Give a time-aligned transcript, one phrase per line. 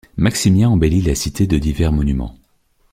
[0.17, 2.35] Maximien embellit la cité de divers monuments.